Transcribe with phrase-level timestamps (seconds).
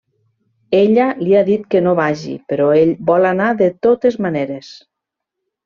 [0.77, 4.75] Ella li ha dit que no vagi, però ell vol anar de totes maneres.